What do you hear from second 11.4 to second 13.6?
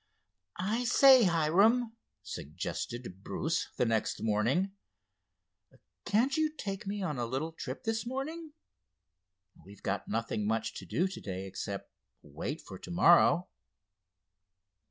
except wait for to morrow."